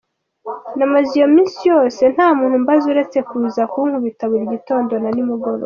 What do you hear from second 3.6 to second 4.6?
kunkubita buri